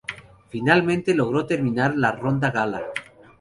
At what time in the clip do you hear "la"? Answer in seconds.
1.95-2.11